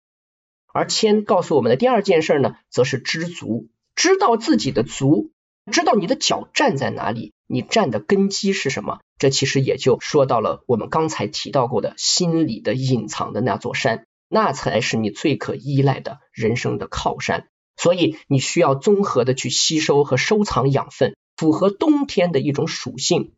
[0.73, 5.33] 而谦告诉我们的第二件事呢，则是知足，知道自己的足，
[5.71, 9.01] 知道你的脚站在哪里，你站的根基是什么。
[9.19, 17.49] 这其实也就说到了我们刚才提到过的心里的隐藏的那座山，那才是你最可依赖的人生的靠山。
[17.77, 21.15] 所以你需要综合的去吸收和收藏养分。
[21.37, 23.33] 符合冬天的一种属性，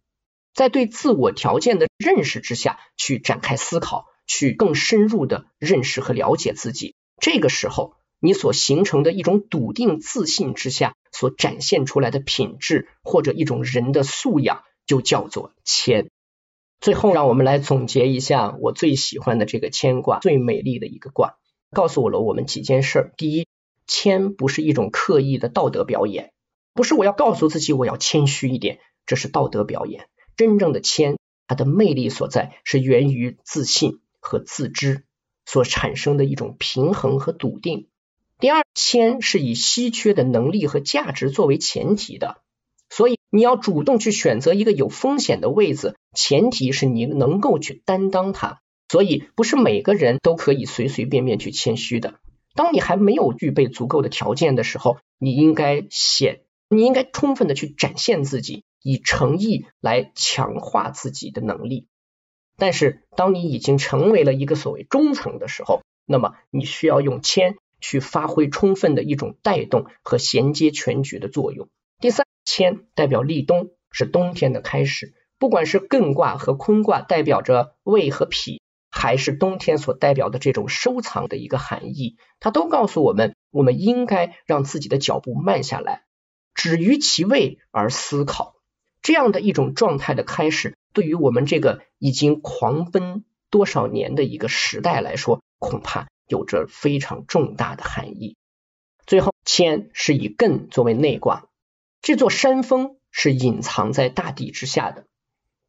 [0.55, 6.95] 在对自我条件的认识之下去展开思考，去更深入的认识和了解自己。
[7.21, 16.11] 这个时候，你所形成的一种笃定自信之下所展现出来的品质，或者一种人的素养，就叫做谦。
[16.81, 21.35] 最后，让我们来总结一下我最喜欢的这个谦卦，最美丽的一个卦，
[21.73, 23.13] 告诉我了我们几件事儿。
[23.19, 23.47] 第一，
[23.87, 26.33] 谦不是一种刻意的道德表演，
[26.73, 30.09] 不是我要告诉自己我要谦虚一点，这是道德表演。
[30.37, 35.05] 真正的谦，它的魅力所在是源于自信和自知
[35.51, 37.89] 所产生的一种平衡和笃定。
[38.39, 42.37] 第二，谦是以稀缺的能力和价值作为前提的，
[42.89, 48.61] 所以你要主动去选择一个有风险的位置，前提是你能够去担当它。
[48.89, 52.21] 所以不是每个人都可以随随便便去谦虚的。
[52.55, 61.89] 当你还没有具备足够的条件的时候，你应该显，你应该充分的去展现自己，以诚意来强化自己的能力。
[62.61, 67.57] 但是当你已经成为了一个所谓中层的时候，那么你需要用谦。
[67.83, 71.71] 去发挥充分的一种带动和衔接全局的作用。
[71.99, 75.15] 第三，谦代表立冬，是冬天的开始。
[75.39, 86.03] 不管是艮卦和坤卦代表着胃和脾，还是冬天所代表的这种收藏的一个含义，它都告诉我们，我们应该让自己的脚步慢下来，
[86.55, 88.57] 止于其位而思考。
[89.01, 96.09] 这样的一种状态的开始，对于我们这个已经狂奔多少年的一个时代来说，恐怕。
[96.31, 98.37] 有着非常重大的含义。
[99.05, 101.49] 最后，谦是以艮作为内卦，
[102.03, 105.07] 这座山峰是隐藏在大地之下的，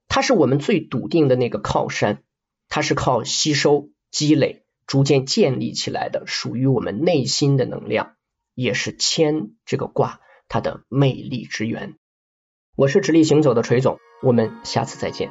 [0.08, 2.22] 它是我们最笃定的那个靠山，
[2.70, 8.16] 它是靠吸收、积累、逐渐建立起来的，属于我们内心的能量，
[8.54, 11.96] 也是谦这个卦它的魅力之源。
[12.78, 15.30] 我是直立行走的锤总，我们下次再见。